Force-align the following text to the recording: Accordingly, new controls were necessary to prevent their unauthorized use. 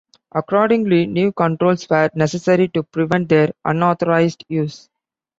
Accordingly, 0.31 1.05
new 1.05 1.31
controls 1.31 1.87
were 1.87 2.09
necessary 2.15 2.67
to 2.69 2.81
prevent 2.81 3.29
their 3.29 3.53
unauthorized 3.63 4.43
use. 4.49 4.89